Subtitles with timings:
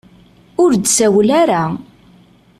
[0.63, 1.63] Ur d-tsawala ara.